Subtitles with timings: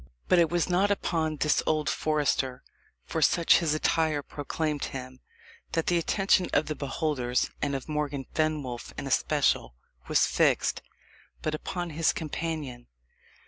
[0.27, 2.63] But it was not upon this old forester,
[3.05, 5.19] for such his attire proclaimed him,
[5.73, 9.75] that the attention of the beholders, and of Morgan Fenwolf in especial,
[10.07, 10.81] was fixed,
[11.43, 12.87] but upon his companion.